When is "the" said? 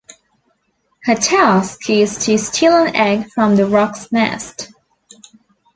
3.55-3.67